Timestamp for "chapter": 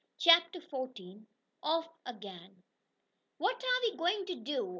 0.17-0.59